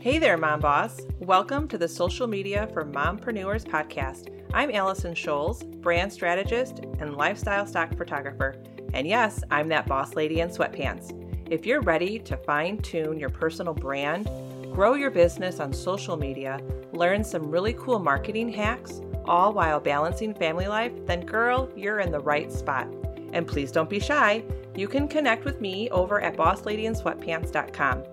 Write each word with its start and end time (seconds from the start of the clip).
Hey 0.00 0.20
there, 0.20 0.36
Mom 0.36 0.60
Boss. 0.60 1.00
Welcome 1.18 1.66
to 1.66 1.76
the 1.76 1.88
Social 1.88 2.28
Media 2.28 2.68
for 2.72 2.84
Mompreneurs 2.84 3.64
podcast. 3.64 4.28
I'm 4.54 4.70
Allison 4.70 5.12
Scholes, 5.12 5.68
brand 5.80 6.12
strategist 6.12 6.84
and 7.00 7.16
lifestyle 7.16 7.66
stock 7.66 7.96
photographer. 7.96 8.54
And 8.94 9.08
yes, 9.08 9.42
I'm 9.50 9.66
that 9.68 9.88
boss 9.88 10.14
lady 10.14 10.38
in 10.38 10.50
sweatpants. 10.50 11.12
If 11.50 11.66
you're 11.66 11.80
ready 11.80 12.20
to 12.20 12.36
fine 12.36 12.78
tune 12.78 13.18
your 13.18 13.28
personal 13.28 13.74
brand, 13.74 14.26
grow 14.72 14.94
your 14.94 15.10
business 15.10 15.58
on 15.58 15.72
social 15.72 16.16
media, 16.16 16.60
learn 16.92 17.24
some 17.24 17.50
really 17.50 17.72
cool 17.72 17.98
marketing 17.98 18.50
hacks, 18.50 19.00
all 19.24 19.52
while 19.52 19.80
balancing 19.80 20.32
family 20.32 20.68
life, 20.68 20.92
then 21.06 21.26
girl, 21.26 21.72
you're 21.74 21.98
in 21.98 22.12
the 22.12 22.20
right 22.20 22.52
spot. 22.52 22.86
And 23.32 23.48
please 23.48 23.72
don't 23.72 23.90
be 23.90 23.98
shy. 23.98 24.44
You 24.76 24.86
can 24.86 25.08
connect 25.08 25.44
with 25.44 25.60
me 25.60 25.90
over 25.90 26.20
at 26.20 26.36
bossladyinsweatpants.com. 26.36 28.04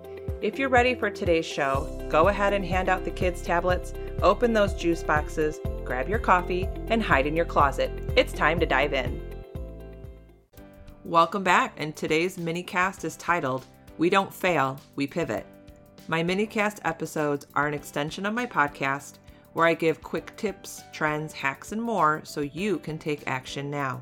If 0.46 0.60
you're 0.60 0.68
ready 0.68 0.94
for 0.94 1.10
today's 1.10 1.44
show, 1.44 2.06
go 2.08 2.28
ahead 2.28 2.52
and 2.52 2.64
hand 2.64 2.88
out 2.88 3.04
the 3.04 3.10
kids' 3.10 3.42
tablets, 3.42 3.92
open 4.22 4.52
those 4.52 4.74
juice 4.74 5.02
boxes, 5.02 5.58
grab 5.84 6.08
your 6.08 6.20
coffee, 6.20 6.68
and 6.86 7.02
hide 7.02 7.26
in 7.26 7.34
your 7.34 7.44
closet. 7.44 7.90
It's 8.14 8.32
time 8.32 8.60
to 8.60 8.64
dive 8.64 8.92
in. 8.92 9.20
Welcome 11.04 11.42
back, 11.42 11.74
and 11.78 11.96
today's 11.96 12.36
minicast 12.36 13.04
is 13.04 13.16
titled 13.16 13.66
We 13.98 14.08
Don't 14.08 14.32
Fail, 14.32 14.78
We 14.94 15.08
Pivot. 15.08 15.44
My 16.06 16.22
minicast 16.22 16.78
episodes 16.84 17.48
are 17.56 17.66
an 17.66 17.74
extension 17.74 18.24
of 18.24 18.32
my 18.32 18.46
podcast 18.46 19.14
where 19.52 19.66
I 19.66 19.74
give 19.74 20.00
quick 20.00 20.36
tips, 20.36 20.84
trends, 20.92 21.32
hacks, 21.32 21.72
and 21.72 21.82
more 21.82 22.20
so 22.22 22.42
you 22.42 22.78
can 22.78 22.98
take 22.98 23.26
action 23.26 23.68
now. 23.68 24.00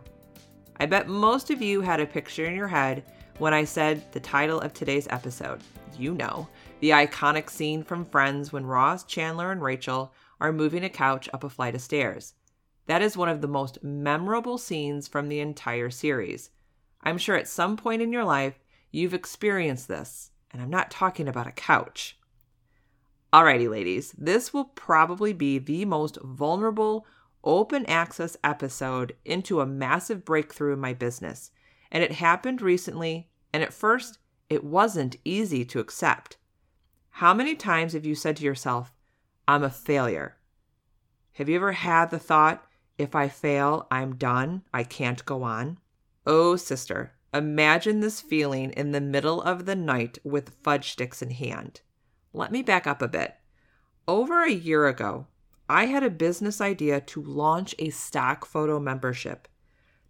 I 0.76 0.84
bet 0.84 1.08
most 1.08 1.48
of 1.50 1.62
you 1.62 1.80
had 1.80 2.00
a 2.00 2.06
picture 2.06 2.44
in 2.44 2.54
your 2.54 2.68
head 2.68 3.02
when 3.38 3.52
I 3.52 3.64
said 3.64 4.12
the 4.12 4.20
title 4.20 4.60
of 4.60 4.72
today's 4.72 5.08
episode. 5.10 5.60
You 5.98 6.14
know, 6.14 6.48
the 6.80 6.90
iconic 6.90 7.50
scene 7.50 7.82
from 7.82 8.04
Friends 8.04 8.52
when 8.52 8.66
Ross, 8.66 9.04
Chandler, 9.04 9.50
and 9.50 9.62
Rachel 9.62 10.12
are 10.40 10.52
moving 10.52 10.84
a 10.84 10.88
couch 10.88 11.28
up 11.32 11.44
a 11.44 11.48
flight 11.48 11.74
of 11.74 11.80
stairs. 11.80 12.34
That 12.86 13.02
is 13.02 13.16
one 13.16 13.28
of 13.28 13.40
the 13.40 13.48
most 13.48 13.82
memorable 13.82 14.58
scenes 14.58 15.08
from 15.08 15.28
the 15.28 15.40
entire 15.40 15.90
series. 15.90 16.50
I'm 17.02 17.18
sure 17.18 17.36
at 17.36 17.48
some 17.48 17.76
point 17.76 18.02
in 18.02 18.12
your 18.12 18.24
life 18.24 18.58
you've 18.90 19.14
experienced 19.14 19.88
this, 19.88 20.30
and 20.52 20.60
I'm 20.60 20.70
not 20.70 20.90
talking 20.90 21.28
about 21.28 21.46
a 21.46 21.52
couch. 21.52 22.18
Alrighty, 23.32 23.68
ladies, 23.68 24.12
this 24.16 24.52
will 24.52 24.66
probably 24.66 25.32
be 25.32 25.58
the 25.58 25.84
most 25.84 26.18
vulnerable 26.22 27.06
open 27.42 27.84
access 27.86 28.36
episode 28.44 29.14
into 29.24 29.60
a 29.60 29.66
massive 29.66 30.24
breakthrough 30.24 30.72
in 30.72 30.78
my 30.78 30.94
business. 30.94 31.50
And 31.94 32.02
it 32.02 32.12
happened 32.12 32.60
recently, 32.60 33.30
and 33.52 33.62
at 33.62 33.72
first, 33.72 34.18
it 34.50 34.64
wasn't 34.64 35.16
easy 35.24 35.64
to 35.64 35.78
accept. 35.78 36.36
How 37.08 37.32
many 37.32 37.54
times 37.54 37.92
have 37.92 38.04
you 38.04 38.16
said 38.16 38.36
to 38.38 38.44
yourself, 38.44 38.92
I'm 39.46 39.62
a 39.62 39.70
failure? 39.70 40.36
Have 41.34 41.48
you 41.48 41.54
ever 41.54 41.72
had 41.72 42.10
the 42.10 42.18
thought, 42.18 42.66
if 42.98 43.14
I 43.14 43.28
fail, 43.28 43.86
I'm 43.90 44.16
done, 44.16 44.62
I 44.74 44.82
can't 44.82 45.24
go 45.24 45.44
on? 45.44 45.78
Oh, 46.26 46.56
sister, 46.56 47.12
imagine 47.32 48.00
this 48.00 48.20
feeling 48.20 48.72
in 48.72 48.90
the 48.90 49.00
middle 49.00 49.40
of 49.40 49.64
the 49.64 49.76
night 49.76 50.18
with 50.24 50.56
fudge 50.62 50.90
sticks 50.90 51.22
in 51.22 51.30
hand. 51.30 51.80
Let 52.32 52.50
me 52.50 52.62
back 52.62 52.88
up 52.88 53.02
a 53.02 53.08
bit. 53.08 53.36
Over 54.08 54.42
a 54.42 54.50
year 54.50 54.88
ago, 54.88 55.28
I 55.68 55.86
had 55.86 56.02
a 56.02 56.10
business 56.10 56.60
idea 56.60 57.00
to 57.00 57.22
launch 57.22 57.74
a 57.78 57.90
stock 57.90 58.44
photo 58.44 58.80
membership. 58.80 59.46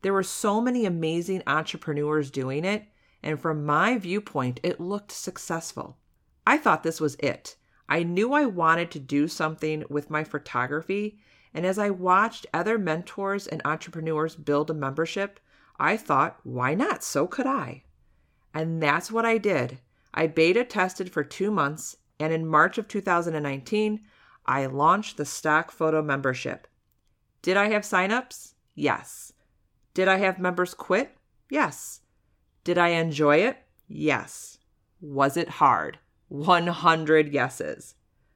There 0.05 0.12
were 0.12 0.22
so 0.22 0.60
many 0.60 0.84
amazing 0.84 1.42
entrepreneurs 1.47 2.30
doing 2.30 2.66
it, 2.66 2.84
and 3.22 3.41
from 3.41 3.64
my 3.64 3.97
viewpoint, 3.97 4.61
it 4.62 4.78
looked 4.78 5.11
successful. 5.11 5.96
I 6.46 6.58
thought 6.58 6.83
this 6.83 7.00
was 7.00 7.14
it. 7.14 7.56
I 7.88 8.02
knew 8.02 8.34
I 8.34 8.44
wanted 8.44 8.91
to 8.91 8.98
do 8.98 9.28
something 9.28 9.83
with 9.88 10.11
my 10.11 10.22
photography, 10.22 11.19
and 11.55 11.64
as 11.64 11.78
I 11.78 11.88
watched 11.88 12.46
other 12.52 12.77
mentors 12.77 13.46
and 13.46 13.62
entrepreneurs 13.64 14.36
build 14.36 14.68
a 14.68 14.74
membership, 14.74 15.40
I 15.78 15.96
thought, 15.96 16.39
why 16.42 16.74
not? 16.74 17.02
So 17.02 17.27
could 17.27 17.46
I. 17.46 17.84
And 18.52 18.83
that's 18.83 19.11
what 19.11 19.24
I 19.24 19.39
did. 19.39 19.78
I 20.12 20.27
beta 20.27 20.64
tested 20.64 21.11
for 21.11 21.24
two 21.24 21.51
months, 21.51 21.96
and 22.20 22.30
in 22.30 22.46
March 22.46 22.77
of 22.77 22.89
2019, 22.89 24.02
I 24.45 24.67
launched 24.67 25.17
the 25.17 25.24
stock 25.24 25.70
photo 25.70 26.02
membership. 26.02 26.67
Did 27.40 27.57
I 27.57 27.70
have 27.70 27.84
signups? 27.84 28.52
Yes. 28.74 29.33
Did 29.94 30.08
I 30.08 30.16
have 30.18 30.38
members 30.38 30.74
quit? 30.74 31.16
Yes. 31.48 32.00
Did 32.64 32.78
I 32.78 32.88
enjoy 32.88 33.38
it? 33.38 33.58
Yes. 33.88 34.58
Was 35.00 35.36
it 35.36 35.48
hard? 35.48 35.98
100 36.28 37.32
yeses. 37.32 37.94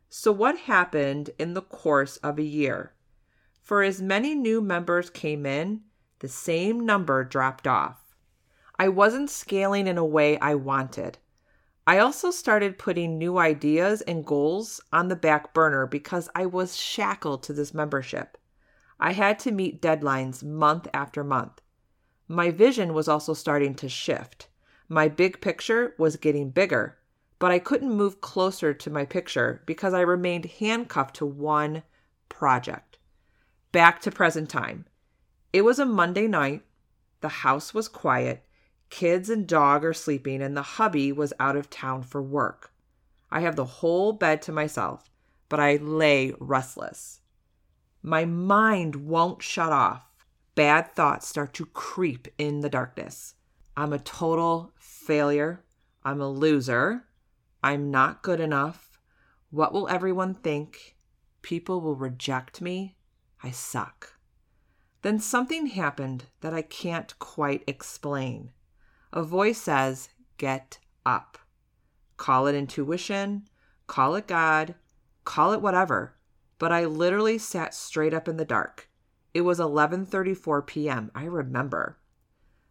So, 0.09 0.31
what 0.33 0.57
happened 0.57 1.31
in 1.39 1.55
the 1.55 1.63
course 1.63 2.17
of 2.19 2.39
a 2.39 2.43
year? 2.43 2.95
For 3.63 3.83
as 3.83 4.01
many 4.01 4.35
new 4.35 4.61
members 4.61 5.11
came 5.11 5.45
in, 5.45 5.83
the 6.21 6.29
same 6.29 6.87
number 6.87 7.25
dropped 7.25 7.67
off. 7.67 8.15
I 8.79 8.89
wasn't 8.89 9.29
scaling 9.29 9.87
in 9.87 9.99
a 9.99 10.05
way 10.05 10.39
I 10.39 10.55
wanted. 10.55 11.19
I 11.87 11.99
also 11.99 12.31
started 12.31 12.79
putting 12.79 13.19
new 13.19 13.39
ideas 13.39 14.03
and 14.03 14.25
goals 14.25 14.81
on 14.93 15.09
the 15.09 15.17
back 15.17 15.53
burner 15.53 15.87
because 15.87 16.29
I 16.35 16.47
was 16.47 16.77
shackled 16.77 17.43
to 17.45 17.53
this 17.53 17.75
membership. 17.75 18.39
I 19.01 19.13
had 19.13 19.39
to 19.41 19.53
meet 19.53 19.83
deadlines 19.83 20.43
month 20.43 20.89
after 20.93 21.23
month. 21.23 21.61
My 22.27 22.51
vision 22.51 22.95
was 22.95 23.09
also 23.09 23.35
starting 23.35 23.75
to 23.77 23.89
shift. 23.89 24.49
My 24.89 25.09
big 25.09 25.41
picture 25.41 25.95
was 25.99 26.17
getting 26.17 26.51
bigger, 26.51 26.99
but 27.39 27.51
I 27.51 27.59
couldn't 27.59 27.93
move 27.93 28.21
closer 28.21 28.75
to 28.75 28.91
my 28.91 29.05
picture 29.05 29.63
because 29.67 29.95
I 29.95 30.01
remained 30.01 30.47
handcuffed 30.47 31.17
to 31.17 31.27
one 31.27 31.83
project. 32.29 32.99
Back 33.73 34.01
to 34.03 34.11
present 34.11 34.51
time. 34.51 34.87
It 35.53 35.63
was 35.63 35.79
a 35.79 35.87
Monday 35.87 36.27
night. 36.27 36.63
The 37.21 37.29
house 37.29 37.73
was 37.73 37.89
quiet 37.89 38.45
Kids 38.91 39.29
and 39.29 39.47
dog 39.47 39.85
are 39.85 39.93
sleeping, 39.93 40.43
and 40.43 40.57
the 40.57 40.63
hubby 40.63 41.13
was 41.13 41.35
out 41.39 41.57
of 41.57 41.69
town 41.69 42.03
for 42.03 42.23
work. 42.23 42.73
I 43.31 43.41
have 43.41 43.57
the 43.57 43.65
whole 43.65 44.13
bed 44.13 44.41
to 44.43 44.53
myself, 44.53 45.11
but 45.49 45.61
I 45.61 45.77
lay 45.77 46.33
restless. 46.41 47.21
My 48.03 48.25
mind 48.25 48.97
won't 48.97 49.43
shut 49.43 49.73
off. 49.73 50.05
Bad 50.55 50.95
thoughts 50.95 51.29
start 51.29 51.55
to 51.55 51.67
creep 51.67 52.29
in 52.39 52.61
the 52.61 52.69
darkness. 52.69 53.35
I'm 53.77 53.93
a 53.93 53.99
total 53.99 54.73
failure. 54.79 55.65
I'm 56.05 56.21
a 56.21 56.29
loser. 56.29 57.05
I'm 57.63 57.91
not 57.91 58.23
good 58.23 58.41
enough. 58.41 58.99
What 59.51 59.73
will 59.73 59.89
everyone 59.89 60.35
think? 60.35 60.97
People 61.43 61.81
will 61.81 61.97
reject 61.97 62.61
me. 62.61 62.97
I 63.43 63.51
suck. 63.51 64.15
Then 65.03 65.21
something 65.21 65.67
happened 65.67 66.25
that 66.41 66.53
I 66.53 66.63
can't 66.63 67.17
quite 67.19 67.63
explain. 67.67 68.51
A 69.13 69.23
voice 69.23 69.59
says, 69.59 70.09
Get 70.37 70.79
up. 71.07 71.39
Call 72.17 72.49
it 72.49 72.55
intuition, 72.55 73.49
call 73.87 74.17
it 74.17 74.27
God, 74.27 74.75
call 75.25 75.53
it 75.53 75.63
whatever. 75.63 76.18
But 76.59 76.73
I 76.73 76.85
literally 76.85 77.39
sat 77.39 77.75
straight 77.75 78.13
up 78.13 78.29
in 78.29 78.37
the 78.37 78.45
dark. 78.45 78.89
It 79.33 79.43
was 79.43 79.61
11:34 79.61 80.67
p.m. 80.67 81.11
I 81.15 81.25
remember. 81.25 81.99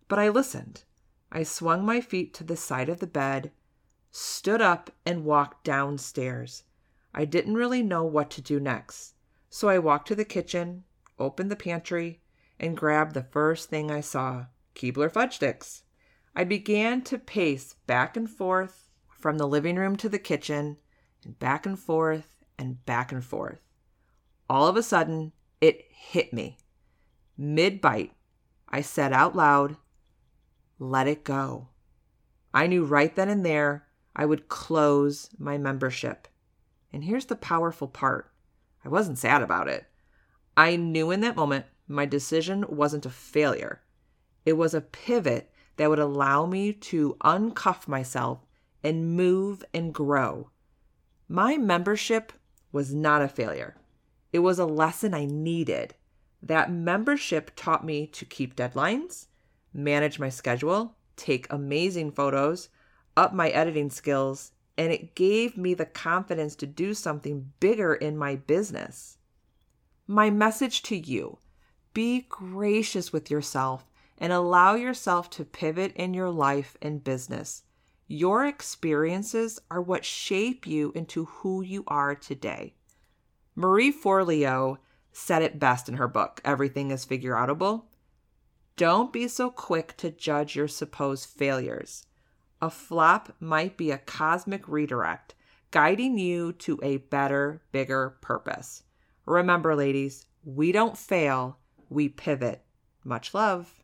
But 0.07 0.19
I 0.19 0.29
listened. 0.29 0.83
I 1.31 1.43
swung 1.43 1.85
my 1.85 2.01
feet 2.01 2.33
to 2.35 2.43
the 2.43 2.57
side 2.57 2.89
of 2.89 2.99
the 2.99 3.07
bed, 3.07 3.51
stood 4.11 4.61
up 4.61 4.89
and 5.05 5.25
walked 5.25 5.63
downstairs. 5.63 6.63
I 7.13 7.25
didn't 7.25 7.55
really 7.55 7.83
know 7.83 8.03
what 8.03 8.29
to 8.31 8.41
do 8.41 8.59
next. 8.59 9.15
So 9.49 9.69
I 9.69 9.79
walked 9.79 10.07
to 10.09 10.15
the 10.15 10.25
kitchen, 10.25 10.83
opened 11.19 11.51
the 11.51 11.55
pantry, 11.55 12.21
and 12.59 12.77
grabbed 12.77 13.13
the 13.13 13.23
first 13.23 13.69
thing 13.69 13.91
I 13.91 14.01
saw, 14.01 14.47
Keebler 14.75 15.11
fudge 15.11 15.35
sticks. 15.35 15.83
I 16.35 16.43
began 16.43 17.01
to 17.03 17.17
pace 17.17 17.75
back 17.87 18.15
and 18.15 18.29
forth 18.29 18.89
from 19.09 19.37
the 19.37 19.47
living 19.47 19.75
room 19.77 19.95
to 19.97 20.09
the 20.09 20.19
kitchen, 20.19 20.77
and 21.23 21.39
back 21.39 21.65
and 21.65 21.77
forth 21.77 22.35
and 22.57 22.85
back 22.85 23.11
and 23.11 23.23
forth. 23.23 23.61
All 24.49 24.67
of 24.67 24.77
a 24.77 24.83
sudden, 24.83 25.33
it 25.59 25.85
hit 25.91 26.31
me. 26.33 26.57
Mid 27.37 27.81
bite, 27.81 28.13
I 28.69 28.81
said 28.81 29.13
out 29.13 29.35
loud, 29.35 29.77
Let 30.79 31.07
it 31.07 31.23
go. 31.23 31.69
I 32.53 32.67
knew 32.67 32.85
right 32.85 33.15
then 33.15 33.29
and 33.29 33.45
there 33.45 33.87
I 34.15 34.25
would 34.25 34.47
close 34.47 35.29
my 35.37 35.57
membership. 35.57 36.27
And 36.91 37.03
here's 37.03 37.25
the 37.25 37.35
powerful 37.35 37.87
part 37.87 38.31
I 38.83 38.89
wasn't 38.89 39.19
sad 39.19 39.41
about 39.41 39.67
it. 39.67 39.85
I 40.55 40.75
knew 40.75 41.11
in 41.11 41.19
that 41.21 41.35
moment 41.35 41.65
my 41.87 42.05
decision 42.05 42.65
wasn't 42.67 43.05
a 43.05 43.11
failure, 43.11 43.81
it 44.45 44.53
was 44.53 44.73
a 44.73 44.81
pivot 44.81 45.51
that 45.75 45.89
would 45.89 45.99
allow 45.99 46.45
me 46.45 46.73
to 46.73 47.17
uncuff 47.21 47.87
myself 47.87 48.39
and 48.83 49.15
move 49.15 49.63
and 49.73 49.93
grow. 49.93 50.49
My 51.27 51.57
membership 51.57 52.33
was 52.71 52.93
not 52.93 53.21
a 53.21 53.27
failure. 53.27 53.75
It 54.37 54.43
was 54.43 54.59
a 54.59 54.67
lesson 54.67 55.15
I 55.15 55.25
needed. 55.25 55.95
That 56.43 56.71
membership 56.71 57.53
taught 57.55 57.83
me 57.83 58.05
to 58.05 58.23
keep 58.23 58.55
deadlines, 58.55 59.25
manage 59.73 60.19
my 60.19 60.29
schedule, 60.29 60.95
take 61.15 61.51
amazing 61.51 62.11
photos, 62.11 62.69
up 63.15 63.33
my 63.33 63.49
editing 63.49 63.89
skills, 63.89 64.51
and 64.77 64.93
it 64.93 65.15
gave 65.15 65.57
me 65.57 65.73
the 65.73 65.87
confidence 65.87 66.55
to 66.57 66.67
do 66.67 66.93
something 66.93 67.51
bigger 67.59 67.95
in 67.95 68.15
my 68.15 68.35
business. 68.35 69.17
My 70.05 70.29
message 70.29 70.83
to 70.83 70.95
you 70.95 71.39
be 71.95 72.27
gracious 72.29 73.11
with 73.11 73.31
yourself 73.31 73.89
and 74.19 74.31
allow 74.31 74.75
yourself 74.75 75.31
to 75.31 75.45
pivot 75.45 75.93
in 75.95 76.13
your 76.13 76.29
life 76.29 76.77
and 76.79 77.03
business. 77.03 77.63
Your 78.07 78.45
experiences 78.45 79.57
are 79.71 79.81
what 79.81 80.05
shape 80.05 80.67
you 80.67 80.91
into 80.93 81.25
who 81.25 81.63
you 81.63 81.83
are 81.87 82.13
today. 82.13 82.75
Marie 83.59 83.91
Forleo 83.91 84.77
said 85.11 85.41
it 85.41 85.57
best 85.57 85.89
in 85.89 85.95
her 85.95 86.07
book, 86.07 86.39
Everything 86.45 86.91
is 86.91 87.03
Figure 87.03 87.33
Outable. 87.33 87.85
Don't 88.75 89.11
be 89.11 89.27
so 89.27 89.49
quick 89.49 89.97
to 89.97 90.11
judge 90.11 90.55
your 90.55 90.67
supposed 90.67 91.27
failures. 91.27 92.05
A 92.61 92.69
flop 92.69 93.33
might 93.39 93.75
be 93.75 93.89
a 93.89 93.97
cosmic 93.97 94.67
redirect, 94.67 95.33
guiding 95.71 96.19
you 96.19 96.53
to 96.53 96.79
a 96.83 96.97
better, 96.97 97.63
bigger 97.71 98.19
purpose. 98.21 98.83
Remember, 99.25 99.75
ladies, 99.75 100.27
we 100.45 100.71
don't 100.71 100.95
fail, 100.95 101.57
we 101.89 102.09
pivot. 102.09 102.61
Much 103.03 103.33
love. 103.33 103.83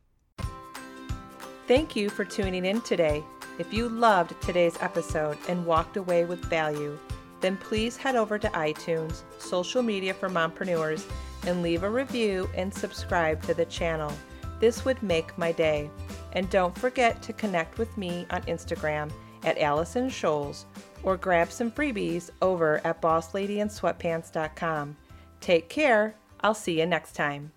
Thank 1.68 1.96
you 1.96 2.12
for 2.12 2.26
tuning 2.26 2.66
in 2.66 2.82
today. 2.82 3.24
If 3.58 3.74
you 3.74 3.90
loved 3.90 4.40
today's 4.40 4.78
episode 4.82 5.40
and 5.48 5.66
walked 5.66 5.98
away 5.98 6.26
with 6.26 6.46
value, 6.46 7.00
then 7.44 7.58
please 7.58 7.98
head 7.98 8.16
over 8.16 8.40
to 8.40 8.48
iTunes, 8.50 9.24
social 9.38 9.84
media 9.84 10.14
for 10.14 10.30
mompreneurs, 10.30 11.06
and 11.46 11.62
leave 11.62 11.84
a 11.84 11.90
review 11.90 12.50
and 12.56 12.74
subscribe 12.74 13.44
to 13.44 13.54
the 13.54 13.66
channel. 13.66 14.14
This 14.62 14.86
would 14.86 15.04
make 15.04 15.38
my 15.38 15.52
day. 15.52 15.90
And 16.32 16.50
don't 16.50 16.78
forget 16.78 17.22
to 17.24 17.34
connect 17.34 17.78
with 17.78 17.98
me 17.98 18.26
on 18.30 18.44
Instagram 18.44 19.12
at 19.44 19.58
Allison 19.58 20.08
Scholes 20.08 20.64
or 21.04 21.18
grab 21.18 21.52
some 21.52 21.70
freebies 21.70 22.30
over 22.42 22.80
at 22.86 23.02
bossladyinsweatpants.com. 23.02 24.96
Take 25.42 25.68
care. 25.68 26.16
I'll 26.40 26.54
see 26.54 26.80
you 26.80 26.86
next 26.86 27.12
time. 27.14 27.52